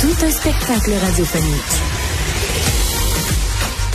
Tout 0.00 0.24
un 0.24 0.30
spectacle 0.30 0.92
radiophonique. 0.92 1.82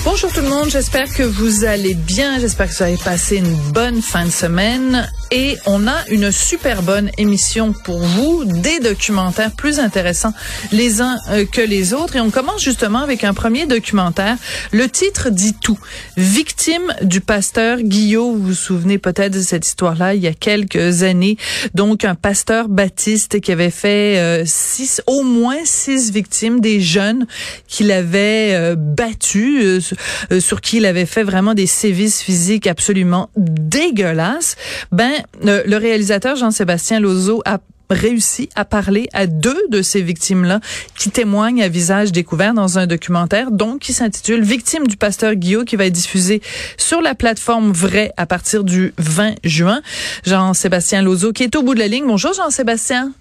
Bonjour 0.03 0.33
tout 0.33 0.41
le 0.41 0.49
monde, 0.49 0.69
j'espère 0.69 1.07
que 1.13 1.23
vous 1.23 1.63
allez 1.63 1.93
bien, 1.93 2.39
j'espère 2.39 2.67
que 2.67 2.75
vous 2.75 2.83
avez 2.83 2.97
passé 2.97 3.37
une 3.37 3.55
bonne 3.71 4.01
fin 4.01 4.25
de 4.25 4.29
semaine 4.29 5.09
et 5.33 5.57
on 5.65 5.87
a 5.87 5.95
une 6.09 6.31
super 6.31 6.83
bonne 6.83 7.09
émission 7.17 7.73
pour 7.73 7.97
vous, 7.97 8.45
des 8.45 8.79
documentaires 8.79 9.51
plus 9.51 9.79
intéressants 9.79 10.31
les 10.71 11.01
uns 11.01 11.17
euh, 11.31 11.45
que 11.45 11.61
les 11.61 11.95
autres 11.95 12.15
et 12.15 12.19
on 12.19 12.29
commence 12.29 12.61
justement 12.61 12.99
avec 12.99 13.23
un 13.23 13.33
premier 13.33 13.65
documentaire. 13.65 14.37
Le 14.71 14.87
titre 14.87 15.31
dit 15.31 15.55
tout. 15.59 15.79
Victime 16.17 16.93
du 17.01 17.19
pasteur 17.19 17.79
Guillaume, 17.81 18.37
vous 18.37 18.47
vous 18.47 18.53
souvenez 18.53 18.99
peut-être 18.99 19.33
de 19.33 19.39
cette 19.39 19.65
histoire-là 19.65 20.13
il 20.13 20.21
y 20.21 20.27
a 20.27 20.35
quelques 20.35 21.01
années. 21.01 21.37
Donc 21.73 22.05
un 22.05 22.13
pasteur 22.13 22.69
baptiste 22.69 23.41
qui 23.41 23.51
avait 23.51 23.71
fait 23.71 24.19
euh, 24.19 24.43
six, 24.45 25.01
au 25.07 25.23
moins 25.23 25.65
six 25.65 26.11
victimes, 26.11 26.59
des 26.59 26.79
jeunes 26.79 27.25
qu'il 27.67 27.91
avait 27.91 28.51
euh, 28.53 28.75
battus, 28.77 29.95
sur 30.39 30.61
qui 30.61 30.77
il 30.77 30.85
avait 30.85 31.07
fait 31.07 31.23
vraiment 31.23 31.55
des 31.55 31.65
sévices 31.65 32.21
physiques 32.21 32.67
absolument 32.67 33.31
dégueulasses. 33.35 34.57
Ben 34.91 35.22
le, 35.41 35.77
réalisateur 35.77 36.35
Jean-Sébastien 36.35 36.99
Lozo 36.99 37.41
a 37.45 37.59
réussi 37.89 38.49
à 38.55 38.65
parler 38.65 39.07
à 39.13 39.27
deux 39.27 39.61
de 39.69 39.81
ces 39.81 40.01
victimes-là 40.01 40.59
qui 40.97 41.11
témoignent 41.11 41.61
à 41.61 41.67
visage 41.67 42.11
découvert 42.11 42.53
dans 42.53 42.79
un 42.79 42.87
documentaire, 42.87 43.51
donc 43.51 43.81
qui 43.81 43.93
s'intitule 43.93 44.41
Victime 44.41 44.87
du 44.87 44.97
pasteur 44.97 45.35
Guillaume, 45.35 45.65
qui 45.65 45.75
va 45.75 45.85
être 45.85 45.93
diffusé 45.93 46.41
sur 46.77 47.01
la 47.01 47.13
plateforme 47.13 47.71
Vrai 47.71 48.11
à 48.17 48.25
partir 48.25 48.63
du 48.63 48.93
20 48.97 49.35
juin. 49.43 49.81
Jean-Sébastien 50.25 51.01
Lozo 51.01 51.33
qui 51.33 51.43
est 51.43 51.55
au 51.55 51.61
bout 51.61 51.75
de 51.75 51.79
la 51.79 51.87
ligne. 51.87 52.05
Bonjour 52.07 52.33
Jean-Sébastien. 52.33 53.11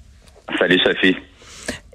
Salut 0.58 0.78
Sophie. 0.78 1.16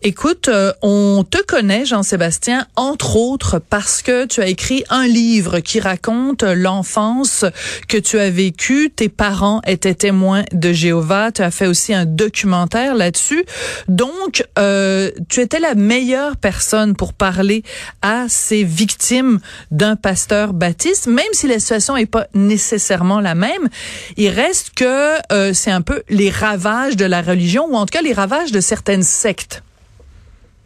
Écoute, 0.04 0.48
euh, 0.48 0.74
on 0.84 1.26
te 1.28 1.42
connaît, 1.42 1.84
Jean-Sébastien, 1.84 2.68
entre 2.76 3.16
autres 3.16 3.58
parce 3.58 4.04
que 4.04 4.26
tu 4.26 4.42
as 4.42 4.48
écrit 4.48 4.84
un 4.92 5.08
livre 5.08 5.60
qui 5.60 5.80
raconte 5.80 6.44
l'enfance 6.44 7.46
que 7.88 7.98
tu 7.98 8.20
as 8.20 8.30
vécue. 8.30 8.92
Tes 8.96 9.10
parents 9.10 9.60
étaient 9.66 9.96
témoins 9.96 10.44
de 10.54 10.72
Jéhovah. 10.72 11.32
Tu 11.32 11.42
as 11.42 11.50
fait 11.50 11.66
aussi 11.66 11.96
un 11.96 12.06
documentaire 12.06 12.94
là-dessus. 12.94 13.44
Donc, 13.88 14.46
euh, 14.60 15.10
tu 15.30 15.42
étais 15.42 15.60
la 15.60 15.74
meilleure 15.74 16.38
personne 16.38 16.96
pour 16.96 17.14
parler 17.14 17.64
à 18.04 18.26
ces 18.30 18.64
victimes 18.64 19.40
d'un 19.72 19.96
pasteur 19.96 20.54
baptiste, 20.54 21.08
même 21.08 21.26
si 21.34 21.48
la 21.48 21.58
situation 21.58 21.98
est 21.98 22.06
pas 22.06 22.28
nécessairement 22.36 23.20
la 23.20 23.34
même. 23.34 23.68
Il 24.16 24.30
reste 24.30 24.76
que 24.76 25.16
euh, 25.34 25.54
c'est 25.56 25.72
un 25.72 25.82
peu 25.82 26.04
les 26.08 26.30
ravages 26.30 26.96
de 26.96 27.06
la 27.06 27.24
religion, 27.24 27.66
ou 27.68 27.76
en 27.76 27.88
tout 27.88 27.98
cas 27.98 28.04
les 28.04 28.14
ravages 28.14 28.52
de 28.52 28.60
certaines 28.62 29.04
sectes. 29.04 29.64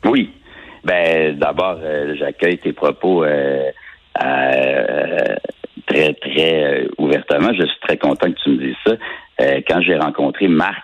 Oui. 0.06 0.32
Ben, 0.84 1.38
d'abord, 1.38 1.78
euh, 1.82 2.16
j'accueille 2.18 2.58
tes 2.58 2.74
propos 2.74 3.24
euh, 3.24 3.70
euh, 4.24 5.36
très, 5.86 6.14
très 6.14 6.88
ouvertement. 6.98 7.54
Je 7.54 7.66
suis 7.66 7.80
très 7.82 7.98
content 7.98 8.32
que 8.32 8.40
tu 8.44 8.50
me 8.50 8.58
dises 8.58 8.76
ça. 8.86 8.96
quand 9.68 9.82
j'ai 9.82 9.98
rencontré 9.98 10.48
Marc 10.48 10.84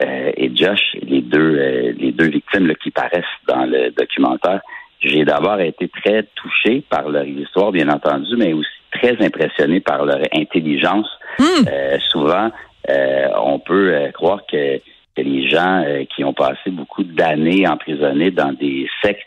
et 0.00 0.50
Josh, 0.54 0.80
les 1.02 1.20
deux, 1.20 1.92
les 1.96 2.12
deux 2.12 2.28
victimes 2.28 2.66
là, 2.66 2.74
qui 2.74 2.90
paraissent 2.90 3.24
dans 3.46 3.64
le 3.64 3.90
documentaire, 3.90 4.60
j'ai 5.00 5.24
d'abord 5.24 5.60
été 5.60 5.88
très 5.88 6.24
touché 6.34 6.82
par 6.88 7.08
leur 7.08 7.24
histoire, 7.24 7.70
bien 7.70 7.88
entendu, 7.88 8.34
mais 8.36 8.52
aussi 8.52 8.68
très 8.90 9.16
impressionné 9.24 9.80
par 9.80 10.04
leur 10.04 10.20
intelligence. 10.34 11.08
Hmm. 11.38 11.64
souvent, 12.10 12.50
on 12.88 13.58
peut 13.60 14.10
croire 14.12 14.40
que 14.50 14.80
que 15.14 15.22
les 15.22 15.48
gens 15.48 15.82
euh, 15.84 16.04
qui 16.04 16.24
ont 16.24 16.32
passé 16.32 16.70
beaucoup 16.70 17.04
d'années 17.04 17.66
emprisonnés 17.66 18.30
dans 18.30 18.52
des 18.52 18.88
sectes 19.02 19.22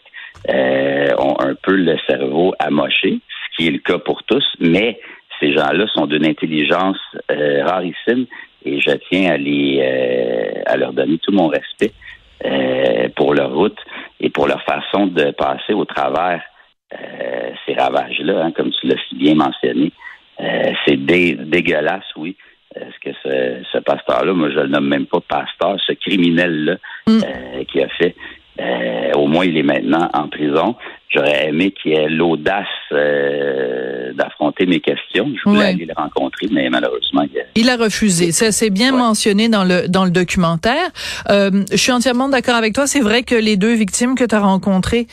euh, 0.50 1.09
ont 1.18 1.40
un 1.40 1.56
peu 1.56 1.75
le 1.75 1.98
cerveau 2.08 2.53
amoché, 2.59 3.20
ce 3.20 3.58
qui 3.58 3.68
est 3.68 3.72
le 3.72 3.80
cas 3.80 3.97
pour 3.97 4.24
tous, 4.24 4.46
mais 4.59 5.00
ces 5.40 5.53
gens-là 5.53 5.88
sont 5.94 6.08
d'une 6.08 6.26
intelligence 6.26 7.00
euh, 7.31 7.64
rarissime 7.66 8.26
et 8.66 8.80
je 8.80 8.92
tiens 9.09 9.31
à 9.31 9.38
les 9.38 10.64
à 10.66 10.76
leur 10.78 10.94
donner 10.94 11.20
tout 11.20 11.31
mon 11.31 11.47
respect 11.47 11.94
pour 13.16 13.34
leur 13.34 13.53
route 13.53 13.78
et 14.20 14.30
pour 14.30 14.47
leur 14.47 14.62
façon 14.64 15.08
de 15.08 15.31
passer 15.31 15.74
au 15.74 15.86
travers 15.86 16.42
ces 17.66 17.74
ravages-là, 17.74 18.46
hein, 18.46 18.52
comme 18.52 18.72
tu 18.72 18.88
l'as 18.88 18.97
si 19.08 19.16
bien 19.16 19.36
mentionné. 19.36 19.92
c'est 20.86 20.97
dégueulasse, 20.97 22.12
oui, 22.18 22.36
est-ce 22.75 23.00
que 23.01 23.16
ce, 23.23 23.63
ce 23.72 23.78
pasteur-là, 23.79 24.33
moi 24.33 24.50
je 24.50 24.59
le 24.59 24.67
nomme 24.67 24.88
même 24.88 25.05
pas 25.05 25.22
pasteur, 25.22 25.78
ce 25.85 25.94
criminel-là 25.94 26.75
mm. 27.07 27.22
euh, 27.23 27.63
qui 27.72 27.81
a 27.81 27.88
fait, 27.89 28.16
euh, 28.59 29.11
au 29.16 29.28
moins 29.28 29.45
il 29.45 29.57
est 29.57 29.63
maintenant 29.63 30.09
en 30.13 30.28
prison. 30.28 30.75
J'aurais 31.09 31.47
aimé 31.47 31.72
qu'il 31.72 31.94
ait 31.94 32.09
l'audace 32.09 32.66
euh, 32.91 34.11
d'affronter 34.13 34.66
mes 34.66 34.81
questions. 34.81 35.31
Je 35.38 35.50
voulais 35.50 35.67
aller 35.67 35.85
le 35.85 35.94
rencontrer, 35.95 36.47
mais 36.51 36.69
malheureusement, 36.69 37.23
il 37.31 37.39
a... 37.39 37.44
Il 37.55 37.69
a 37.69 37.78
refusé. 37.78 38.33
Ça, 38.33 38.51
c'est 38.51 38.69
bien 38.69 38.91
mentionné 38.91 39.47
dans 39.47 39.63
le 39.63 39.88
dans 39.88 40.03
le 40.03 40.11
documentaire. 40.11 40.89
je 41.29 41.78
suis 41.78 41.94
entièrement 41.94 42.28
d'accord 42.28 42.55
avec 42.55 42.73
toi. 42.73 42.88
C'est 42.88 42.99
vrai 42.99 43.23
que 43.23 43.35
les 43.35 43.55
deux 43.55 43.73
victimes 43.73 44.16
que 44.16 44.25
tu 44.25 44.35
as 44.35 44.41
rencontrées 44.41 45.07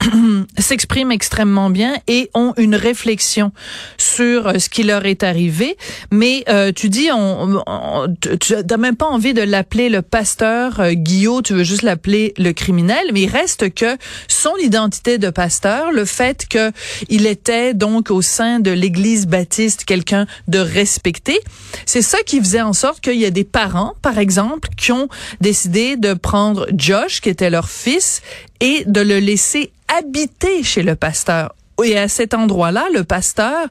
s'expriment 0.58 1.12
extrêmement 1.12 1.70
bien 1.70 1.96
et 2.06 2.30
ont 2.34 2.54
une 2.56 2.74
réflexion 2.74 3.52
sur 3.96 4.48
euh, 4.48 4.58
ce 4.58 4.68
qui 4.68 4.82
leur 4.82 5.06
est 5.06 5.22
arrivé. 5.22 5.76
Mais 6.10 6.44
euh, 6.48 6.72
tu 6.72 6.88
dis, 6.88 7.08
on, 7.12 7.62
tu 8.40 8.54
n'as 8.54 8.76
même 8.76 8.96
pas 8.96 9.06
envie 9.06 9.34
de 9.34 9.42
l'appeler 9.42 9.88
le 9.88 10.02
pasteur 10.02 10.80
euh, 10.80 10.92
Guillaume, 10.92 11.42
tu 11.42 11.54
veux 11.54 11.64
juste 11.64 11.82
l'appeler 11.82 12.34
le 12.38 12.52
criminel. 12.52 13.10
Mais 13.12 13.22
il 13.22 13.30
reste 13.30 13.72
que 13.74 13.96
son 14.28 14.54
identité 14.62 15.18
de 15.18 15.30
pasteur, 15.30 15.92
le 15.92 16.04
fait 16.04 16.46
que 16.48 16.72
il 17.08 17.26
était 17.26 17.74
donc 17.74 18.10
au 18.10 18.22
sein 18.22 18.60
de 18.60 18.70
l'Église 18.70 19.26
baptiste 19.26 19.84
quelqu'un 19.84 20.26
de 20.48 20.58
respecté, 20.58 21.38
c'est 21.86 22.02
ça 22.02 22.18
qui 22.24 22.38
faisait 22.38 22.60
en 22.60 22.72
sorte 22.72 23.00
qu'il 23.00 23.18
y 23.18 23.24
a 23.24 23.30
des 23.30 23.44
parents, 23.44 23.94
par 24.02 24.18
exemple, 24.18 24.68
qui 24.76 24.92
ont 24.92 25.08
décidé 25.40 25.96
de 25.96 26.14
prendre 26.14 26.66
Josh, 26.76 27.20
qui 27.20 27.28
était 27.28 27.50
leur 27.50 27.68
fils, 27.68 28.22
et 28.60 28.84
de 28.86 29.00
le 29.00 29.18
laisser 29.18 29.70
habiter 29.88 30.62
chez 30.62 30.82
le 30.82 30.96
pasteur. 30.96 31.54
Et 31.84 31.96
à 31.96 32.08
cet 32.08 32.34
endroit-là, 32.34 32.86
le 32.92 33.04
pasteur 33.04 33.68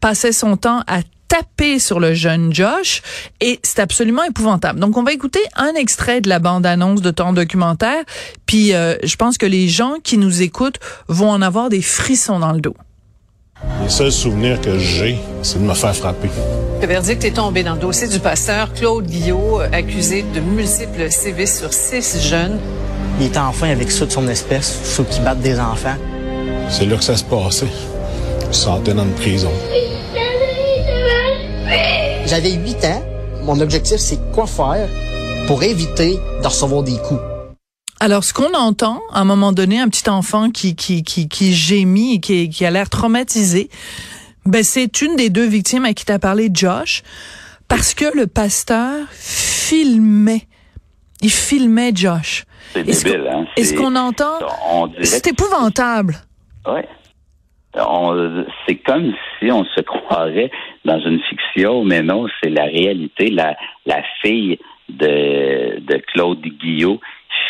passait 0.00 0.32
son 0.32 0.56
temps 0.56 0.82
à 0.86 1.00
taper 1.28 1.78
sur 1.78 2.00
le 2.00 2.14
jeune 2.14 2.54
Josh 2.54 3.02
et 3.40 3.60
c'est 3.62 3.80
absolument 3.80 4.24
épouvantable. 4.24 4.80
Donc 4.80 4.96
on 4.96 5.02
va 5.02 5.12
écouter 5.12 5.40
un 5.56 5.74
extrait 5.74 6.20
de 6.20 6.28
la 6.28 6.38
bande-annonce 6.38 7.02
de 7.02 7.10
ton 7.10 7.32
documentaire, 7.32 8.02
puis 8.46 8.74
euh, 8.74 8.96
je 9.04 9.16
pense 9.16 9.36
que 9.36 9.46
les 9.46 9.68
gens 9.68 9.94
qui 10.02 10.18
nous 10.18 10.42
écoutent 10.42 10.80
vont 11.08 11.30
en 11.30 11.42
avoir 11.42 11.68
des 11.68 11.82
frissons 11.82 12.38
dans 12.38 12.52
le 12.52 12.60
dos. 12.60 12.74
Les 13.82 13.90
seuls 13.90 14.12
souvenirs 14.12 14.60
que 14.60 14.78
j'ai, 14.78 15.18
c'est 15.42 15.58
de 15.58 15.64
me 15.64 15.74
faire 15.74 15.94
frapper. 15.94 16.30
Le 16.80 16.86
verdict 16.86 17.24
est 17.24 17.32
tombé 17.32 17.64
dans 17.64 17.74
le 17.74 17.80
dossier 17.80 18.06
du 18.06 18.20
pasteur 18.20 18.72
Claude 18.72 19.06
Guillot, 19.06 19.60
accusé 19.72 20.24
de 20.34 20.40
multiples 20.40 21.10
sévices 21.10 21.58
sur 21.58 21.72
six 21.72 22.22
jeunes. 22.22 22.58
Il 23.20 23.26
est 23.26 23.36
enfin 23.36 23.70
avec 23.70 23.90
ceux 23.90 24.06
de 24.06 24.12
son 24.12 24.28
espèce, 24.28 24.80
ceux 24.84 25.02
qui 25.02 25.20
battent 25.20 25.40
des 25.40 25.58
enfants. 25.58 25.96
C'est 26.70 26.86
là 26.86 26.96
que 26.96 27.02
ça 27.02 27.16
se 27.16 27.24
passait. 27.24 27.66
Je 28.48 28.56
sentais 28.56 28.94
dans 28.94 29.02
une 29.02 29.12
prison. 29.12 29.50
J'avais 32.26 32.52
8 32.52 32.84
ans. 32.84 33.02
Mon 33.42 33.60
objectif, 33.60 33.96
c'est 33.96 34.20
quoi 34.32 34.46
faire 34.46 34.88
pour 35.48 35.62
éviter 35.62 36.18
de 36.42 36.46
recevoir 36.46 36.82
des 36.82 36.96
coups. 36.98 37.20
Alors, 38.00 38.22
ce 38.22 38.32
qu'on 38.32 38.54
entend, 38.54 39.00
à 39.12 39.22
un 39.22 39.24
moment 39.24 39.52
donné, 39.52 39.80
un 39.80 39.88
petit 39.88 40.08
enfant 40.08 40.50
qui, 40.50 40.76
qui, 40.76 41.02
qui, 41.02 41.28
qui 41.28 41.52
gémit 41.52 42.14
et 42.14 42.20
qui, 42.20 42.48
qui 42.50 42.64
a 42.64 42.70
l'air 42.70 42.88
traumatisé, 42.88 43.68
ben, 44.46 44.62
c'est 44.62 45.02
une 45.02 45.16
des 45.16 45.30
deux 45.30 45.46
victimes 45.46 45.84
à 45.84 45.92
qui 45.92 46.04
t'as 46.04 46.20
parlé, 46.20 46.50
Josh, 46.52 47.02
parce 47.66 47.94
que 47.94 48.04
le 48.16 48.28
pasteur 48.28 49.06
filmait. 49.10 50.46
Il 51.20 51.30
filmait 51.30 51.90
Josh. 51.92 52.44
C'est 52.72 52.82
débile, 52.84 53.28
hein? 53.30 53.46
Est-ce 53.56 53.74
qu'on 53.74 53.94
entend? 53.96 54.38
C'est 55.02 55.26
épouvantable. 55.28 56.14
Oui. 56.66 56.80
C'est 58.66 58.76
comme 58.76 59.12
si 59.38 59.50
on 59.50 59.64
se 59.64 59.80
croirait 59.82 60.50
dans 60.84 60.98
une 61.00 61.20
fiction, 61.28 61.84
mais 61.84 62.02
non, 62.02 62.26
c'est 62.42 62.50
la 62.50 62.64
réalité. 62.64 63.30
La, 63.30 63.56
la 63.86 64.02
fille 64.22 64.58
de, 64.88 65.78
de 65.80 66.02
Claude 66.12 66.40
Guillot 66.40 67.00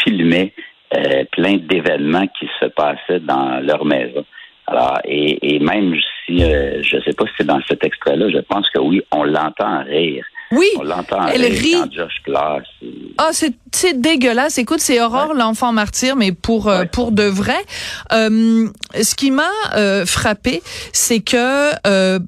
filmait 0.02 0.52
euh, 0.94 1.24
plein 1.32 1.56
d'événements 1.56 2.26
qui 2.38 2.46
se 2.60 2.66
passaient 2.66 3.20
dans 3.20 3.60
leur 3.64 3.84
maison. 3.84 4.24
Alors, 4.66 4.98
et, 5.04 5.54
et 5.54 5.58
même 5.60 5.94
si, 6.26 6.42
euh, 6.42 6.82
je 6.82 6.98
sais 7.00 7.14
pas 7.14 7.24
si 7.26 7.32
c'est 7.38 7.46
dans 7.46 7.60
cet 7.66 7.84
extrait-là, 7.84 8.28
je 8.28 8.38
pense 8.38 8.68
que 8.70 8.80
oui, 8.80 9.00
on 9.12 9.24
l'entend 9.24 9.82
rire. 9.84 10.24
Oui, 10.50 10.66
On 10.78 10.82
l'entend 10.82 11.26
rire 11.26 11.40
rit. 11.40 11.72
quand 11.80 11.92
Josh 11.92 12.20
Clark. 12.24 12.64
Ah, 13.18 13.30
c'est 13.32 13.54
c'est 13.72 14.00
dégueulasse. 14.00 14.58
Écoute, 14.58 14.80
c'est 14.80 15.00
Aurore 15.00 15.34
l'enfant 15.34 15.72
martyr, 15.72 16.14
mais 16.14 16.32
pour 16.32 16.68
euh, 16.68 16.84
pour 16.84 17.10
de 17.12 17.24
vrai. 17.24 17.58
Euh, 18.12 18.68
ce 19.00 19.14
qui 19.14 19.30
m'a 19.32 19.50
euh, 19.74 20.06
frappé, 20.06 20.62
c'est 20.92 21.20
que 21.20 21.72
euh, 21.86 22.20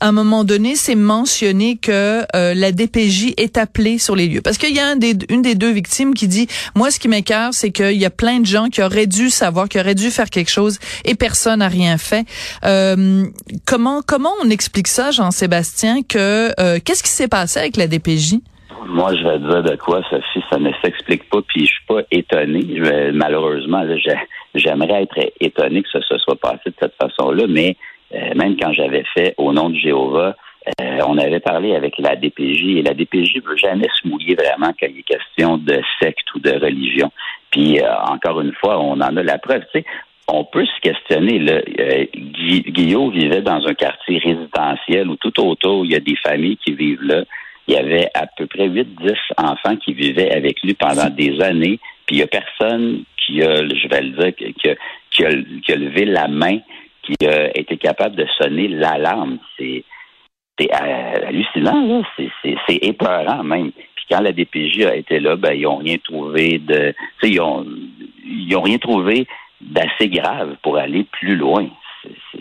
à 0.00 0.08
un 0.08 0.12
moment 0.12 0.44
donné, 0.44 0.76
c'est 0.76 0.94
mentionné 0.94 1.76
que 1.76 2.24
euh, 2.34 2.54
la 2.54 2.72
DPJ 2.72 3.34
est 3.36 3.58
appelée 3.58 3.98
sur 3.98 4.16
les 4.16 4.28
lieux. 4.28 4.40
Parce 4.40 4.56
qu'il 4.56 4.74
y 4.74 4.80
a 4.80 4.86
un 4.86 4.96
des, 4.96 5.14
une 5.28 5.42
des 5.42 5.54
deux 5.54 5.70
victimes 5.70 6.14
qui 6.14 6.26
dit, 6.26 6.46
moi, 6.74 6.90
ce 6.90 6.98
qui 6.98 7.08
m'écœure, 7.08 7.52
c'est 7.52 7.70
qu'il 7.70 7.98
y 7.98 8.06
a 8.06 8.10
plein 8.10 8.40
de 8.40 8.46
gens 8.46 8.68
qui 8.68 8.82
auraient 8.82 9.06
dû 9.06 9.28
savoir, 9.28 9.68
qui 9.68 9.78
auraient 9.78 9.94
dû 9.94 10.10
faire 10.10 10.30
quelque 10.30 10.50
chose 10.50 10.78
et 11.04 11.14
personne 11.14 11.58
n'a 11.58 11.68
rien 11.68 11.98
fait. 11.98 12.24
Euh, 12.64 13.26
comment 13.66 14.00
comment 14.00 14.32
on 14.42 14.48
explique 14.48 14.88
ça, 14.88 15.10
Jean-Sébastien, 15.10 16.02
que 16.02 16.52
euh, 16.58 16.78
qu'est-ce 16.82 17.02
qui 17.02 17.10
s'est 17.10 17.28
passé 17.28 17.60
avec 17.60 17.76
la 17.76 17.86
DPJ? 17.86 18.36
Moi, 18.86 19.14
je 19.14 19.22
vais 19.22 19.38
dire 19.38 19.62
de 19.62 19.76
quoi, 19.76 20.02
Sophie, 20.08 20.42
ça 20.50 20.58
ne 20.58 20.70
s'explique 20.82 21.28
pas, 21.28 21.40
puis 21.42 21.66
je 21.66 21.72
suis 21.72 21.84
pas 21.86 22.02
étonné. 22.10 22.80
Malheureusement, 23.12 23.84
j'aimerais 24.54 25.02
être 25.02 25.32
étonné 25.40 25.82
que 25.82 25.88
ça 25.90 26.00
se 26.02 26.18
soit 26.18 26.40
passé 26.40 26.70
de 26.70 26.74
cette 26.78 26.94
façon-là, 27.00 27.44
mais 27.48 27.76
euh, 28.14 28.34
même 28.34 28.56
quand 28.56 28.72
j'avais 28.72 29.04
fait 29.14 29.34
au 29.38 29.52
nom 29.52 29.70
de 29.70 29.76
Jéhovah, 29.76 30.34
euh, 30.80 30.98
on 31.06 31.16
avait 31.18 31.40
parlé 31.40 31.74
avec 31.74 31.98
la 31.98 32.16
DPJ 32.16 32.78
et 32.78 32.82
la 32.82 32.94
DPJ 32.94 33.40
veut 33.44 33.56
jamais 33.56 33.88
se 33.94 34.08
mouiller 34.08 34.34
vraiment 34.34 34.72
quand 34.78 34.86
il 34.88 34.98
est 34.98 35.02
question 35.02 35.56
de 35.56 35.80
secte 36.00 36.34
ou 36.34 36.40
de 36.40 36.50
religion. 36.50 37.10
Puis 37.50 37.80
euh, 37.80 37.88
encore 38.08 38.40
une 38.40 38.52
fois, 38.54 38.78
on 38.78 38.92
en 38.92 39.16
a 39.16 39.22
la 39.22 39.38
preuve. 39.38 39.62
Tu 39.72 39.80
sais, 39.80 39.86
on 40.28 40.44
peut 40.44 40.66
se 40.66 40.80
questionner. 40.80 41.38
Là, 41.38 41.60
Guillaume 42.14 43.10
vivait 43.10 43.42
dans 43.42 43.66
un 43.66 43.74
quartier 43.74 44.18
résidentiel 44.18 45.08
où 45.08 45.16
tout 45.16 45.40
autour, 45.40 45.84
il 45.84 45.92
y 45.92 45.96
a 45.96 46.00
des 46.00 46.16
familles 46.16 46.58
qui 46.58 46.72
vivent 46.72 47.02
là. 47.02 47.24
Il 47.70 47.74
y 47.74 47.76
avait 47.76 48.10
à 48.14 48.26
peu 48.26 48.48
près 48.48 48.68
8-10 48.68 49.14
enfants 49.38 49.76
qui 49.76 49.92
vivaient 49.92 50.32
avec 50.34 50.60
lui 50.64 50.74
pendant 50.74 51.08
des 51.08 51.40
années. 51.40 51.78
Puis 52.04 52.16
il 52.16 52.18
y 52.18 52.22
a 52.22 52.26
personne 52.26 53.04
qui 53.16 53.40
a, 53.44 53.54
je 53.58 53.86
vais 53.86 54.00
le 54.00 54.10
dire, 54.10 54.34
qui 55.12 55.24
a, 55.24 55.76
levé 55.76 56.04
la 56.04 56.26
main, 56.26 56.58
qui 57.04 57.14
a 57.24 57.56
été 57.56 57.76
capable 57.76 58.16
de 58.16 58.26
sonner 58.38 58.66
l'alarme. 58.66 59.38
C'est 59.56 59.84
euh, 60.60 61.28
hallucinant, 61.28 61.86
là. 61.86 62.02
C'est- 62.42 62.84
épeurant 62.84 63.44
même. 63.44 63.70
Puis 63.70 64.04
quand 64.10 64.20
la 64.20 64.32
DPJ 64.32 64.86
a 64.86 64.96
été 64.96 65.20
là, 65.20 65.36
ben 65.36 65.52
ils 65.52 65.66
ont 65.68 65.76
rien 65.76 65.96
trouvé 66.02 66.58
de. 66.58 66.92
Ils 67.22 67.40
ont 67.40 67.64
ils 68.26 68.56
ont 68.56 68.62
rien 68.62 68.78
trouvé 68.78 69.28
d'assez 69.60 70.08
grave 70.08 70.56
pour 70.64 70.76
aller 70.76 71.06
plus 71.12 71.36
loin. 71.36 71.68
C'est- 72.02 72.40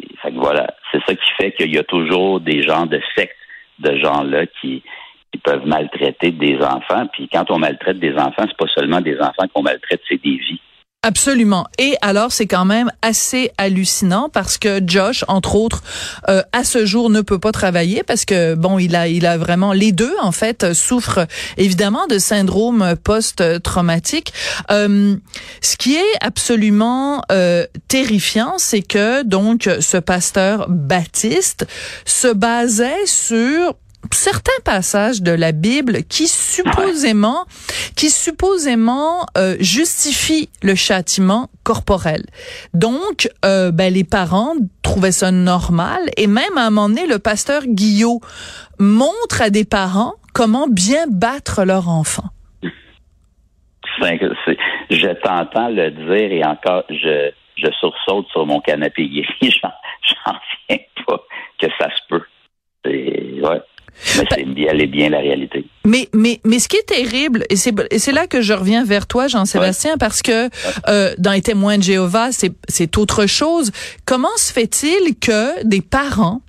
ça 1.06 1.14
qui 1.16 1.32
fait 1.38 1.52
qu'il 1.52 1.74
y 1.74 1.78
a 1.78 1.84
toujours 1.84 2.40
des 2.40 2.64
gens 2.64 2.88
de 2.88 3.00
sectes 3.16 3.36
de 3.80 3.96
gens-là 3.98 4.46
qui, 4.60 4.84
qui 5.31 5.40
peuvent 5.40 5.66
maltraiter 5.66 6.31
des 6.31 6.58
enfants. 6.58 7.08
Puis 7.14 7.30
quand 7.31 7.50
on 7.52 7.60
maltraite 7.60 8.00
des 8.00 8.14
enfants, 8.14 8.46
c'est 8.48 8.58
pas 8.58 8.72
seulement 8.74 9.02
des 9.02 9.18
enfants 9.20 9.48
qu'on 9.54 9.64
maltraite, 9.64 10.02
c'est 10.08 10.22
des 10.22 10.38
vies. 10.38 10.60
Absolument. 11.02 11.66
Et 11.78 11.96
alors, 12.02 12.34
c'est 12.34 12.46
quand 12.46 12.66
même 12.66 12.92
assez 13.02 13.52
hallucinant 13.58 14.28
parce 14.28 14.58
que 14.58 14.81
Josh, 14.86 15.24
entre 15.30 15.56
autres, 15.56 15.81
euh, 16.28 16.42
à 16.52 16.66
ce 16.66 16.86
jour, 16.86 17.10
ne 17.10 17.22
peut 17.22 17.40
pas 17.40 17.54
travailler 17.54 18.04
parce 18.04 18.26
que 18.26 18.54
bon, 18.54 18.80
il 18.80 18.98
a, 18.98 19.08
il 19.08 19.26
a 19.26 19.38
vraiment 19.38 19.72
les 19.72 19.94
deux 19.94 20.14
en 20.22 20.34
fait 20.34 20.74
souffrent 20.74 21.26
évidemment 21.56 22.06
de 22.08 22.20
syndrome 22.20 22.96
post-traumatique. 23.02 24.34
Euh, 24.72 25.16
ce 25.62 25.78
qui 25.78 25.96
est 25.96 26.18
absolument 26.20 27.22
euh, 27.32 27.66
terrifiant, 27.88 28.56
c'est 28.58 28.82
que 28.82 29.24
donc 29.24 29.70
ce 29.80 29.96
pasteur 29.96 30.66
Baptiste 30.68 31.66
se 32.04 32.28
basait 32.28 33.06
sur 33.06 33.74
certains 34.12 34.51
passages 34.66 35.22
de 35.22 35.31
la 35.31 35.51
Bible 35.51 36.04
qui 36.04 36.28
supposément 36.28 37.46
qui 37.96 38.10
supposément 38.10 39.25
euh, 39.38 39.56
justifient 39.60 40.50
le 40.63 40.75
châtiment 40.75 41.50
corporel. 41.63 42.24
Donc 42.74 43.30
euh, 43.46 43.72
ben, 43.72 43.94
les 43.94 44.04
parents 44.04 44.54
trouvaient 44.84 45.12
ça 45.12 45.31
normal 45.31 46.00
et 46.18 46.28
même 46.28 46.57
à 46.57 46.62
un 46.68 46.69
moment 46.69 46.90
donné 46.90 47.07
le 47.07 47.19
pasteur 47.19 47.63
Guillot 47.68 48.22
montre 48.80 49.42
à 49.42 49.50
des 49.50 49.66
parents 49.66 50.13
comment 50.34 50.68
bien 50.68 51.06
battre 51.10 51.63
leur 51.66 51.90
enfant. 51.90 52.30
C'est- 54.46 54.57
je 54.90 55.07
t'entends 55.22 55.69
le 55.69 55.92
dire 55.92 56.31
et 56.31 56.44
encore, 56.46 56.84
je, 56.90 57.31
je 57.57 57.72
sursaute 57.80 58.28
sur 58.31 58.46
mon 58.46 58.62
canapé. 58.62 59.10
J'en 59.42 59.50
reviens 60.25 60.84
pas 61.06 61.22
que 61.60 61.68
ça 61.80 61.90
se 61.90 62.01
peut. 62.10 62.24
Ouais. 62.86 63.62
Mais 64.18 64.24
c'est 64.30 64.42
elle 64.42 64.81
est 64.81 64.88
bien 64.88 65.10
la 65.10 65.19
réalité. 65.19 65.66
Mais 65.86 66.10
mais 66.13 66.40
mais 66.44 66.60
ce 66.60 66.68
qui 66.68 66.78
est 66.78 66.88
terrible 66.88 67.46
et 67.50 67.56
c'est 67.56 68.12
là 68.12 68.28
que 68.28 68.42
je 68.42 68.54
reviens 68.54 68.84
vers 68.84 69.07
toi 69.07 69.28
Jean-Sébastien 69.28 69.98
parce 69.98 70.22
que 70.22 70.50
euh, 70.88 71.13
dans 71.18 71.31
les 71.31 71.42
témoins 71.42 71.78
de 71.78 71.84
Jéhovah 71.84 72.31
c'est 72.31 72.54
c'est 72.68 72.98
autre 72.98 73.25
chose. 73.25 73.72
Comment 74.06 74.36
se 74.38 74.51
fait-il 74.54 75.16
que 75.19 75.63
des 75.66 75.81
parents 75.81 76.42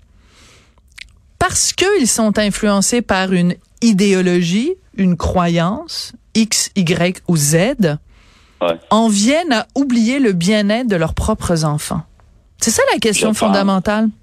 parce 1.38 1.72
qu'ils 1.72 2.06
sont 2.08 2.38
influencés 2.38 3.02
par 3.02 3.32
une 3.32 3.54
idéologie, 3.82 4.74
une 4.96 5.16
croyance 5.16 6.12
X, 6.34 6.70
Y 6.76 7.22
ou 7.28 7.36
Z 7.36 7.56
Ouais. 8.62 8.74
en 8.90 9.08
viennent 9.08 9.52
à 9.54 9.66
oublier 9.74 10.18
le 10.18 10.32
bien-être 10.34 10.86
de 10.86 10.96
leurs 10.96 11.14
propres 11.14 11.64
enfants? 11.64 12.02
C'est 12.58 12.70
ça 12.70 12.82
la 12.92 12.98
question 12.98 13.32
Je 13.32 13.38
pense. 13.38 14.19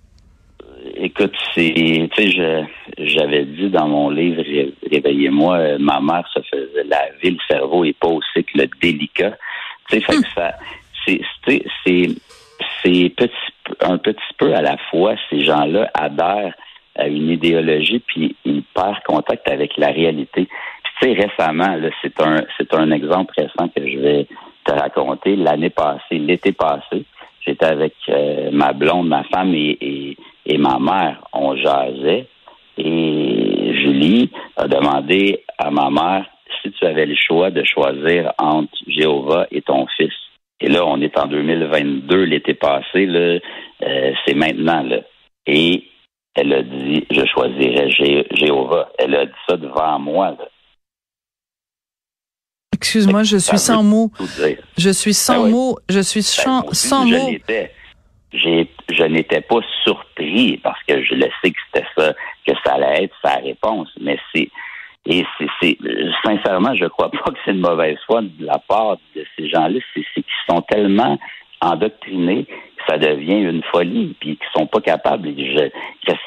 Écoute, 0.95 1.34
c'est, 1.54 1.74
tu 2.13 2.31
sais, 2.31 2.68
j'avais 2.98 3.45
dit 3.45 3.69
dans 3.69 3.88
mon 3.88 4.10
livre 4.10 4.42
Ré- 4.42 4.74
Réveillez-moi, 4.92 5.57
euh, 5.57 5.78
ma 5.80 6.00
mère 6.00 6.28
se 6.34 6.39
faisait 6.42 6.84
laver 6.84 7.31
le 7.31 7.38
cerveau 7.48 7.84
et 7.84 7.94
pas 7.94 8.07
au 8.07 8.22
cycle 8.34 8.68
délicat. 8.81 9.38
Tu 9.89 10.00
sais, 10.00 10.01
fait 10.01 10.22
que 10.22 10.28
ça, 10.36 10.54
c'est, 11.06 11.22
c'est, 11.45 11.63
c'est, 12.84 13.10
petit, 13.10 13.31
un 13.81 13.98
petit 13.98 14.34
peu 14.38 14.54
à 14.54 14.62
la 14.62 14.78
fois 14.89 15.16
ces 15.30 15.44
gens-là 15.44 15.89
adhèrent 15.94 16.54
à 16.95 17.07
une 17.07 17.30
idéologie 17.30 18.00
puis 18.00 18.36
ils 18.45 18.63
perdent 18.74 19.04
contact 19.06 19.48
avec 19.50 19.78
la 19.78 19.88
réalité. 19.88 20.48
Puis 20.84 20.94
tu 21.00 21.07
sais, 21.07 21.28
récemment, 21.28 21.75
là, 21.75 21.89
c'est 22.01 22.19
un, 22.22 22.38
c'est 22.57 22.74
un 22.74 22.92
exemple 22.92 23.34
récent 23.38 23.68
que 23.75 23.88
je 23.88 23.98
vais 24.00 24.28
te 24.66 24.72
raconter. 24.72 25.36
L'année 25.36 25.69
passée, 25.69 26.17
l'été 26.17 26.51
passé, 26.51 27.06
j'étais 27.46 27.65
avec 27.65 27.94
euh, 28.10 28.50
ma 28.51 28.74
blonde, 28.74 29.08
ma 29.08 29.24
femme 29.25 29.53
et, 29.53 29.77
et, 29.79 30.16
et 30.48 30.58
ma 30.58 30.80
mère. 30.80 31.24
On 31.34 31.56
jasait 31.56 32.27
et 32.77 33.74
Julie 33.82 34.32
a 34.56 34.68
demandé 34.68 35.44
à 35.58 35.70
ma 35.72 35.89
mère 35.89 36.25
si 36.62 36.72
tu 36.72 36.86
avais 36.86 37.06
le 37.06 37.16
choix 37.16 37.51
de 37.51 37.63
choisir 37.63 38.34
entre 38.39 38.72
Jéhovah 38.88 39.48
et 39.51 39.62
ton 39.62 39.86
fils. 39.98 40.13
Et 40.60 40.70
là, 40.70 40.86
on 40.86 41.00
est 41.01 41.18
en 41.20 41.27
2022, 41.27 42.24
l'été 42.24 42.54
passé, 42.56 43.06
là, 43.06 43.39
euh, 43.84 44.12
c'est 44.25 44.34
maintenant. 44.34 44.82
Là. 44.84 45.01
Et 45.46 45.84
elle 46.36 46.54
a 46.54 46.63
dit, 46.63 47.06
je 47.12 47.25
choisirais 47.25 47.89
Jé- 47.89 48.25
Jéhovah. 48.32 48.89
Elle 48.98 49.16
a 49.16 49.25
dit 49.27 49.32
ça 49.48 49.58
devant 49.58 50.00
moi. 50.00 50.32
Là. 50.32 50.48
Excuse-moi, 52.74 53.24
je 53.24 53.38
suis 53.38 53.58
sans 53.60 53.84
mots. 53.84 54.12
Je 54.77 54.89
suis 54.89 55.13
sans 55.13 55.46
Ah 55.46 55.50
mots. 55.50 55.77
Je 55.89 56.00
suis 56.00 56.20
Ben, 56.22 56.24
sans, 56.25 56.63
aussi, 56.68 56.88
sans 56.88 57.08
je 57.08 57.16
mots. 57.16 57.32
je 58.34 59.04
n'étais 59.04 59.42
pas 59.42 59.60
surpris 59.84 60.06
parce 60.63 60.81
que 60.88 61.03
je 61.03 61.13
le 61.13 61.27
sais 61.41 61.51
que 61.51 61.59
c'était 61.74 61.88
ça, 61.97 62.13
que 62.45 62.53
ça 62.65 62.74
allait 62.74 63.05
être 63.05 63.15
sa 63.24 63.36
réponse. 63.36 63.89
Mais 64.00 64.17
c'est, 64.33 64.50
et 65.05 65.25
c'est, 65.62 65.77
sincèrement, 66.24 66.75
je 66.75 66.86
crois 66.86 67.09
pas 67.09 67.31
que 67.31 67.38
c'est 67.45 67.51
une 67.51 67.62
mauvaise 67.62 67.97
foi 68.05 68.21
de 68.21 68.45
la 68.45 68.59
part 68.59 68.97
de 69.15 69.25
ces 69.38 69.50
gens-là. 69.50 69.79
C'est, 69.93 70.03
qu'ils 70.13 70.24
sont 70.50 70.62
tellement 70.62 71.17
endoctrinés 71.62 72.45
que 72.45 72.83
ça 72.88 72.97
devient 72.97 73.41
une 73.41 73.63
folie, 73.63 74.15
puis 74.19 74.38
qu'ils 74.38 74.47
sont 74.55 74.67
pas 74.67 74.81
capables. 74.81 75.29
Je, 75.36 75.69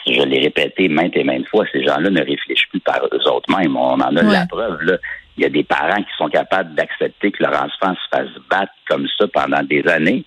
je, 0.06 0.22
l'ai 0.22 0.40
répété 0.40 0.88
maintes 0.88 1.16
et 1.16 1.24
maintes 1.24 1.46
fois, 1.48 1.64
ces 1.72 1.84
gens-là 1.84 2.10
ne 2.10 2.20
réfléchissent 2.20 2.68
plus 2.70 2.80
par 2.80 3.00
eux 3.12 3.28
autres 3.28 3.54
mêmes. 3.56 3.76
On 3.76 3.94
en 3.94 4.00
a 4.00 4.22
Ouais. 4.24 4.32
la 4.32 4.46
preuve, 4.46 4.80
là. 4.82 4.96
Il 5.36 5.44
y 5.44 5.46
a 5.46 5.48
des 5.48 5.64
parents 5.64 6.02
qui 6.02 6.10
sont 6.18 6.28
capables 6.28 6.74
d'accepter 6.74 7.30
que 7.30 7.42
leur 7.42 7.54
enfant 7.54 7.94
se 7.94 8.16
fasse 8.16 8.28
battre 8.50 8.72
comme 8.88 9.06
ça 9.18 9.26
pendant 9.28 9.62
des 9.62 9.86
années. 9.88 10.24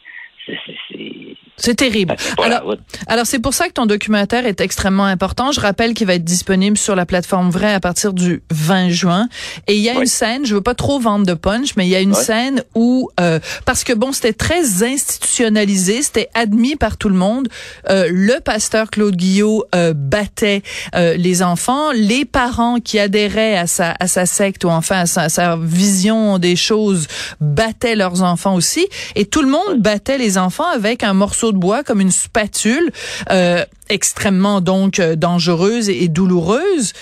C'est, 1.58 1.76
terrible. 1.76 2.16
Alors, 2.44 2.76
alors 3.08 3.26
c'est 3.26 3.40
pour 3.40 3.54
ça 3.54 3.68
que 3.68 3.74
ton 3.74 3.86
documentaire 3.86 4.46
est 4.46 4.62
extrêmement 4.62 5.06
important. 5.06 5.52
Je 5.52 5.60
rappelle 5.60 5.94
qu'il 5.94 6.08
va 6.08 6.16
être 6.16 6.24
disponible 6.24 6.78
sur 6.78 6.96
la 6.96 7.06
plateforme 7.06 7.50
Vrai 7.50 7.74
à 7.74 7.80
partir 7.80 8.14
du 8.14 8.44
20 8.52 8.90
juin. 8.90 9.28
Et 9.68 9.76
il 9.76 9.82
y 9.82 9.90
a 9.90 9.94
une 9.94 10.06
scène, 10.06 10.46
je 10.46 10.56
veux 10.56 10.62
pas 10.62 10.74
trop 10.74 11.00
vendre 11.00 11.26
de 11.26 11.34
punch, 11.34 11.76
mais 11.76 11.86
il 11.86 11.90
y 11.90 11.96
a 11.96 12.00
une 12.00 12.14
scène 12.14 12.64
où, 12.76 13.10
euh, 13.20 13.40
parce 13.66 13.84
que 13.84 13.94
bon, 13.94 14.12
c'était 14.12 14.34
très 14.34 14.84
institutionnalisé, 14.84 16.02
c'était 16.02 16.30
admis 16.34 16.76
par 16.76 16.98
tout 16.98 17.10
le 17.10 17.16
monde. 17.16 17.48
Euh, 17.90 18.08
le 18.12 18.40
pasteur 18.40 18.90
Claude 18.90 19.16
Guillot 19.16 19.66
euh, 19.76 19.94
battait 19.96 20.64
euh, 20.96 21.16
les 21.16 21.44
enfants, 21.44 21.92
les 21.92 22.26
parents 22.26 22.80
qui 22.80 23.00
adhéraient 23.00 23.58
à 23.58 23.68
sa 23.68 23.94
à 24.00 24.08
sa 24.08 24.26
secte 24.26 24.64
ou 24.66 24.70
enfin 24.70 25.02
à 25.02 25.06
sa, 25.06 25.24
à 25.24 25.30
sa 25.30 25.58
vision 25.58 26.40
des 26.40 26.56
choses 26.56 27.08
battaient 27.40 27.96
leurs 27.96 28.24
enfants 28.24 28.56
aussi, 28.56 28.88
et 29.16 29.26
tout 29.26 29.42
le 29.42 29.50
monde 29.50 29.80
battait 29.80 30.18
les 30.18 30.38
enfants 30.38 30.68
avec 30.68 31.04
un 31.04 31.14
morceau 31.14 31.43
de 31.52 31.58
bois 31.58 31.84
comme 31.84 32.02
une 32.02 32.12
spatule, 32.12 32.92
euh, 33.32 33.64
extrêmement 33.90 34.62
donc 34.62 35.00
euh, 35.00 35.16
dangereuse 35.16 35.90
et, 35.90 36.08
douloureuse. 36.08 36.94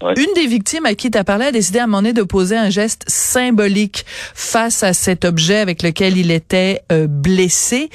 Une 0.00 0.32
des 0.36 0.46
victimes 0.46 0.86
à 0.86 0.94
qui 0.94 1.10
tu 1.10 1.18
as 1.18 1.24
parlé 1.24 1.46
a 1.46 1.52
décidé 1.52 1.80
à 1.80 1.84
un 1.84 1.86
moment 1.86 2.02
donné 2.02 2.12
de 2.12 2.22
poser 2.22 2.56
un 2.56 2.70
geste 2.70 3.04
symbolique 3.08 4.04
face 4.06 4.84
à 4.84 4.92
cet 4.92 5.24
objet 5.24 5.58
avec 5.58 5.82
lequel 5.82 6.16
il 6.16 6.30
était 6.30 6.82
euh, 6.92 7.08
blessé. 7.08 7.90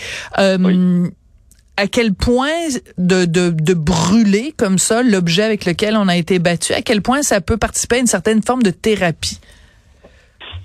À 1.75 1.87
quel 1.87 2.13
point 2.13 2.67
de, 2.99 3.25
de, 3.25 3.49
de 3.49 3.73
brûler 3.73 4.53
comme 4.55 4.77
ça 4.77 5.01
l'objet 5.01 5.41
avec 5.41 5.65
lequel 5.65 5.95
on 5.97 6.07
a 6.07 6.15
été 6.15 6.37
battu, 6.37 6.71
à 6.73 6.83
quel 6.83 7.01
point 7.01 7.23
ça 7.23 7.41
peut 7.41 7.57
participer 7.57 7.95
à 7.95 7.99
une 7.99 8.07
certaine 8.07 8.43
forme 8.43 8.61
de 8.61 8.69
thérapie? 8.69 9.39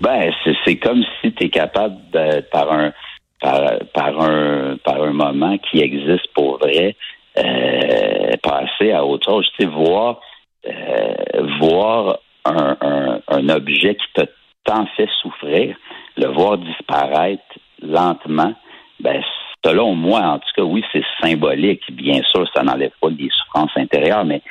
Ben, 0.01 0.31
c'est 0.65 0.77
comme 0.77 1.03
si 1.21 1.33
tu 1.33 1.45
es 1.45 1.49
capable, 1.49 1.95
de, 2.13 2.41
par 2.51 2.71
un 2.71 2.93
par, 3.39 3.79
par, 3.93 4.21
un, 4.21 4.77
par 4.83 5.01
un 5.01 5.13
moment 5.13 5.57
qui 5.57 5.79
existe 5.79 6.27
pour 6.33 6.57
vrai, 6.57 6.95
euh, 7.37 8.31
passer 8.43 8.91
à 8.91 9.05
autre 9.05 9.29
chose. 9.29 9.49
Tu 9.57 9.65
sais, 9.65 9.69
voir, 9.69 10.19
euh, 10.67 11.47
voir 11.59 12.19
un, 12.45 12.77
un, 12.81 13.21
un, 13.27 13.49
objet 13.49 13.95
qui 13.95 14.05
t'a 14.13 14.25
tant 14.65 14.85
fait 14.97 15.09
souffrir, 15.21 15.75
le 16.17 16.27
voir 16.27 16.57
disparaître 16.57 17.43
lentement, 17.81 18.53
ben, 18.99 19.21
selon 19.63 19.95
moi, 19.95 20.19
en 20.21 20.39
tout 20.39 20.49
cas, 20.55 20.63
oui, 20.63 20.83
c'est 20.91 21.03
symbolique. 21.21 21.83
Bien 21.91 22.21
sûr, 22.23 22.45
ça 22.53 22.63
n'enlève 22.63 22.91
pas 23.01 23.09
des 23.09 23.29
souffrances 23.29 23.75
intérieures, 23.77 24.25
mais 24.25 24.41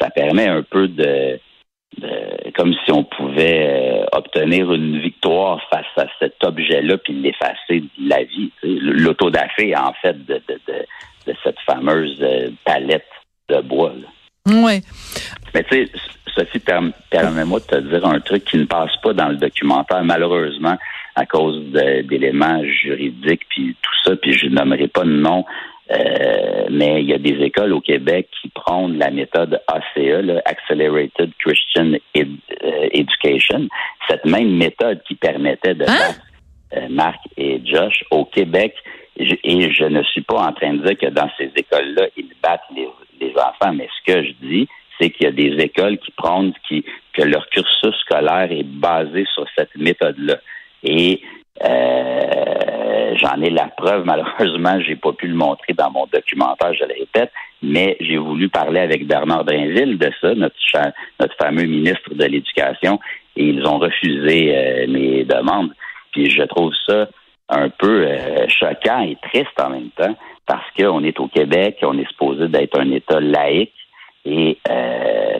ça 0.00 0.10
permet 0.10 0.48
un 0.48 0.62
peu 0.62 0.88
de, 0.88 1.38
comme 2.58 2.74
si 2.84 2.92
on 2.92 3.04
pouvait 3.04 3.68
euh, 3.68 4.04
obtenir 4.12 4.72
une 4.72 4.98
victoire 5.00 5.60
face 5.70 5.86
à 5.96 6.06
cet 6.18 6.42
objet-là 6.42 6.98
puis 6.98 7.14
l'effacer 7.14 7.80
de 7.80 8.08
la 8.08 8.24
vie. 8.24 8.50
L'autodafé, 8.62 9.76
en 9.76 9.92
fait, 10.02 10.24
de, 10.26 10.42
de, 10.48 10.60
de, 11.26 11.34
cette 11.44 11.58
fameuse 11.66 12.18
euh, 12.20 12.50
palette 12.64 13.06
de 13.48 13.60
bois. 13.60 13.92
Oui. 14.46 14.82
Mais 15.54 15.62
tu 15.64 15.86
sais, 15.86 15.92
Sophie, 16.34 16.60
permets-moi 17.10 17.60
de 17.60 17.64
te 17.64 17.76
dire 17.76 18.04
un 18.06 18.20
truc 18.20 18.44
qui 18.44 18.58
ne 18.58 18.64
passe 18.64 18.96
pas 19.02 19.12
dans 19.12 19.28
le 19.28 19.36
documentaire, 19.36 20.02
malheureusement, 20.04 20.76
à 21.14 21.26
cause 21.26 21.60
d'éléments 21.72 22.62
juridiques, 22.64 23.46
puis 23.48 23.76
tout 23.80 23.94
ça, 24.04 24.16
puis 24.16 24.32
je 24.32 24.46
nommerai 24.46 24.88
pas 24.88 25.04
de 25.04 25.10
nom 25.10 25.44
euh, 25.90 26.66
mais 26.70 27.00
il 27.00 27.08
y 27.08 27.14
a 27.14 27.18
des 27.18 27.42
écoles 27.42 27.72
au 27.72 27.80
Québec 27.80 28.28
qui 28.40 28.48
prennent 28.48 28.98
la 28.98 29.10
méthode 29.10 29.60
ACE, 29.68 30.42
Accelerated 30.44 31.32
Christian 31.38 31.92
euh, 32.16 32.88
Education, 32.92 33.68
cette 34.08 34.26
même 34.26 34.54
méthode 34.56 35.02
qui 35.04 35.14
permettait 35.14 35.74
de 35.74 35.84
hein? 35.84 35.94
battre 35.98 36.20
euh, 36.76 36.88
Marc 36.90 37.20
et 37.38 37.60
Josh 37.64 38.04
au 38.10 38.26
Québec. 38.26 38.74
Et 39.16 39.72
je 39.72 39.84
ne 39.84 40.02
suis 40.04 40.20
pas 40.20 40.36
en 40.36 40.52
train 40.52 40.74
de 40.74 40.86
dire 40.86 40.96
que 40.96 41.10
dans 41.10 41.28
ces 41.38 41.50
écoles-là, 41.56 42.06
ils 42.16 42.30
battent 42.42 42.60
les, 42.74 42.88
les, 43.20 43.32
enfants, 43.36 43.72
mais 43.72 43.88
ce 43.98 44.12
que 44.12 44.22
je 44.22 44.32
dis, 44.46 44.68
c'est 45.00 45.10
qu'il 45.10 45.24
y 45.24 45.28
a 45.28 45.32
des 45.32 45.60
écoles 45.60 45.98
qui 45.98 46.12
prennent 46.12 46.52
qui, 46.68 46.84
que 47.14 47.22
leur 47.22 47.48
cursus 47.48 47.94
scolaire 48.02 48.52
est 48.52 48.62
basé 48.62 49.26
sur 49.34 49.44
cette 49.56 49.74
méthode-là. 49.74 50.36
Et 50.84 51.20
euh, 51.64 53.14
j'en 53.16 53.40
ai 53.42 53.50
la 53.50 53.66
preuve, 53.66 54.04
malheureusement, 54.04 54.80
j'ai 54.80 54.96
pas 54.96 55.12
pu 55.12 55.26
le 55.26 55.34
montrer 55.34 55.72
dans 55.72 55.90
mon 55.90 56.06
documentaire, 56.12 56.72
je 56.74 56.84
le 56.84 56.94
répète, 57.00 57.32
mais 57.62 57.96
j'ai 58.00 58.16
voulu 58.16 58.48
parler 58.48 58.80
avec 58.80 59.06
Bernard 59.06 59.44
Drinville 59.44 59.98
de 59.98 60.10
ça, 60.20 60.34
notre, 60.34 60.54
notre 61.18 61.34
fameux 61.36 61.64
ministre 61.64 62.14
de 62.14 62.24
l'Éducation, 62.24 63.00
et 63.36 63.46
ils 63.46 63.66
ont 63.66 63.78
refusé 63.78 64.56
euh, 64.56 64.86
mes 64.88 65.24
demandes. 65.24 65.72
Puis 66.12 66.30
je 66.30 66.42
trouve 66.42 66.72
ça 66.86 67.08
un 67.48 67.68
peu 67.70 68.06
euh, 68.06 68.46
choquant 68.48 69.00
et 69.00 69.16
triste 69.22 69.58
en 69.60 69.70
même 69.70 69.90
temps, 69.90 70.16
parce 70.46 70.66
qu'on 70.78 71.02
est 71.02 71.18
au 71.18 71.28
Québec, 71.28 71.78
on 71.82 71.98
est 71.98 72.08
supposé 72.08 72.48
d'être 72.48 72.78
un 72.78 72.90
État 72.90 73.20
laïque, 73.20 73.72
et 74.24 74.58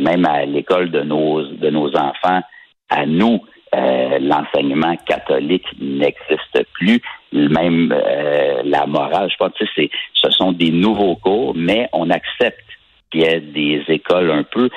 même 0.00 0.24
à 0.24 0.46
l'école 0.46 0.90
de 0.90 1.02
nos 1.02 1.42
de 1.42 1.68
nos 1.68 1.94
enfants, 1.94 2.40
à 2.88 3.06
nous, 3.06 3.40
euh, 3.74 4.18
l'enseignement 4.20 4.96
catholique 5.06 5.66
n'existe 5.80 6.66
plus. 6.72 7.00
Même 7.32 7.92
euh, 7.92 8.62
la 8.64 8.86
morale, 8.86 9.28
je 9.30 9.36
pense 9.36 9.52
que 9.52 9.64
ce 9.66 10.30
sont 10.30 10.52
des 10.52 10.70
nouveaux 10.70 11.16
cours, 11.16 11.54
mais 11.54 11.88
on 11.92 12.10
accepte 12.10 12.64
qu'il 13.10 13.22
y 13.22 13.24
ait 13.24 13.40
des 13.40 13.82
écoles 13.88 14.30
un 14.30 14.42
peu 14.42 14.68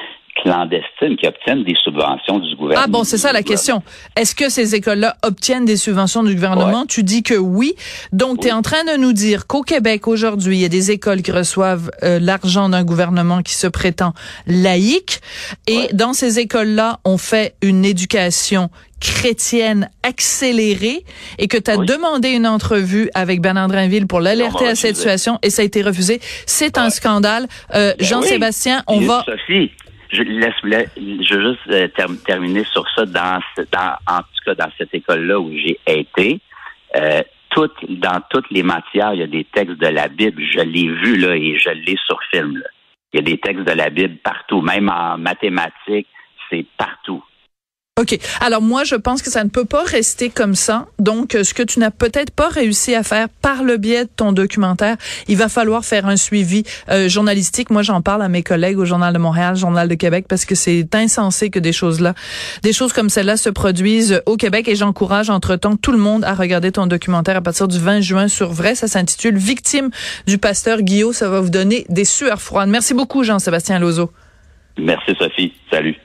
clandestines 0.43 1.17
qui 1.17 1.27
obtiennent 1.27 1.63
des 1.63 1.75
subventions 1.83 2.39
du 2.39 2.55
gouvernement. 2.55 2.85
Ah 2.85 2.87
bon, 2.87 3.03
c'est 3.03 3.17
ça 3.17 3.31
la 3.31 3.43
question. 3.43 3.81
Est-ce 4.15 4.35
que 4.35 4.49
ces 4.49 4.75
écoles-là 4.75 5.15
obtiennent 5.23 5.65
des 5.65 5.77
subventions 5.77 6.23
du 6.23 6.35
gouvernement? 6.35 6.85
Tu 6.85 7.03
dis 7.03 7.23
que 7.23 7.35
oui. 7.35 7.75
Donc, 8.11 8.41
tu 8.41 8.47
es 8.47 8.51
en 8.51 8.61
train 8.61 8.83
de 8.83 8.97
nous 8.99 9.13
dire 9.13 9.47
qu'au 9.47 9.61
Québec, 9.61 10.07
aujourd'hui, 10.07 10.57
il 10.57 10.61
y 10.61 10.65
a 10.65 10.69
des 10.69 10.91
écoles 10.91 11.21
qui 11.21 11.31
reçoivent 11.31 11.91
euh, 12.03 12.19
l'argent 12.19 12.69
d'un 12.69 12.83
gouvernement 12.83 13.41
qui 13.41 13.53
se 13.53 13.67
prétend 13.67 14.13
laïque. 14.47 15.21
Et 15.67 15.89
dans 15.93 16.13
ces 16.13 16.39
écoles-là, 16.39 16.99
on 17.05 17.17
fait 17.17 17.55
une 17.61 17.85
éducation 17.85 18.69
chrétienne 19.01 19.89
accélérée 20.03 21.03
et 21.39 21.47
que 21.47 21.57
tu 21.57 21.71
as 21.71 21.77
demandé 21.77 22.29
une 22.29 22.47
entrevue 22.47 23.09
avec 23.15 23.41
Bernard 23.41 23.67
Drinville 23.67 24.07
pour 24.07 24.21
l'alerter 24.21 24.67
à 24.67 24.75
cette 24.75 24.95
situation 24.95 25.39
et 25.41 25.49
ça 25.49 25.63
a 25.63 25.65
été 25.65 25.81
refusé. 25.81 26.21
C'est 26.45 26.77
un 26.77 26.89
scandale. 26.89 27.47
Euh, 27.73 27.93
ben 27.97 28.05
Jean-Sébastien, 28.05 28.83
on 28.87 28.99
va 28.99 29.25
je 30.11 30.23
laisse, 30.23 30.53
je 30.63 31.35
veux 31.35 31.51
juste 31.53 31.97
euh, 31.97 32.15
terminer 32.25 32.63
sur 32.65 32.85
ça 32.95 33.05
dans, 33.05 33.39
dans, 33.71 33.95
en 34.07 34.19
tout 34.19 34.43
cas 34.45 34.55
dans 34.55 34.71
cette 34.77 34.93
école-là 34.93 35.39
où 35.39 35.51
j'ai 35.51 35.79
été. 35.87 36.39
Euh, 36.95 37.21
toutes, 37.49 37.89
dans 37.89 38.21
toutes 38.29 38.49
les 38.51 38.63
matières, 38.63 39.13
il 39.13 39.19
y 39.19 39.23
a 39.23 39.27
des 39.27 39.43
textes 39.45 39.77
de 39.77 39.87
la 39.87 40.07
Bible. 40.07 40.41
Je 40.41 40.61
l'ai 40.61 40.87
vu 40.87 41.17
là 41.17 41.35
et 41.35 41.57
je 41.57 41.69
l'ai 41.69 41.97
sur 42.05 42.19
film. 42.31 42.57
Là. 42.57 42.67
Il 43.13 43.17
y 43.17 43.19
a 43.19 43.23
des 43.23 43.37
textes 43.37 43.65
de 43.65 43.71
la 43.71 43.89
Bible 43.89 44.17
partout, 44.23 44.61
même 44.61 44.89
en 44.89 45.17
mathématiques, 45.17 46.07
c'est 46.49 46.65
partout. 46.77 47.23
OK. 47.99 48.17
Alors 48.39 48.61
moi, 48.61 48.85
je 48.85 48.95
pense 48.95 49.21
que 49.21 49.29
ça 49.29 49.43
ne 49.43 49.49
peut 49.49 49.65
pas 49.65 49.83
rester 49.83 50.29
comme 50.29 50.55
ça. 50.55 50.87
Donc, 50.97 51.33
ce 51.33 51.53
que 51.53 51.61
tu 51.61 51.79
n'as 51.79 51.91
peut-être 51.91 52.31
pas 52.31 52.47
réussi 52.47 52.95
à 52.95 53.03
faire 53.03 53.27
par 53.27 53.63
le 53.63 53.75
biais 53.75 54.05
de 54.05 54.09
ton 54.15 54.31
documentaire, 54.31 54.95
il 55.27 55.35
va 55.35 55.49
falloir 55.49 55.83
faire 55.83 56.05
un 56.07 56.15
suivi 56.15 56.63
euh, 56.89 57.09
journalistique. 57.09 57.69
Moi, 57.69 57.81
j'en 57.81 58.01
parle 58.01 58.21
à 58.21 58.29
mes 58.29 58.43
collègues 58.43 58.79
au 58.79 58.85
Journal 58.85 59.13
de 59.13 59.19
Montréal, 59.19 59.57
Journal 59.57 59.89
de 59.89 59.95
Québec, 59.95 60.25
parce 60.29 60.45
que 60.45 60.55
c'est 60.55 60.95
insensé 60.95 61.49
que 61.49 61.59
des 61.59 61.73
choses-là, 61.73 62.13
des 62.63 62.71
choses 62.71 62.93
comme 62.93 63.09
celle-là 63.09 63.35
se 63.35 63.49
produisent 63.49 64.21
au 64.25 64.37
Québec. 64.37 64.69
Et 64.69 64.77
j'encourage 64.77 65.29
entre-temps 65.29 65.75
tout 65.75 65.91
le 65.91 65.99
monde 65.99 66.23
à 66.23 66.33
regarder 66.33 66.71
ton 66.71 66.87
documentaire 66.87 67.35
à 67.35 67.41
partir 67.41 67.67
du 67.67 67.77
20 67.77 67.99
juin 67.99 68.29
sur 68.29 68.53
Vrai. 68.53 68.73
Ça 68.73 68.87
s'intitule 68.87 69.35
Victime 69.35 69.89
du 70.27 70.37
pasteur 70.37 70.81
Guillaume. 70.81 71.11
Ça 71.11 71.29
va 71.29 71.41
vous 71.41 71.49
donner 71.49 71.85
des 71.89 72.05
sueurs 72.05 72.41
froides. 72.41 72.69
Merci 72.69 72.93
beaucoup, 72.93 73.25
Jean-Sébastien 73.25 73.79
Lozo. 73.79 74.11
Merci, 74.77 75.13
Sophie. 75.19 75.53
Salut. 75.69 75.97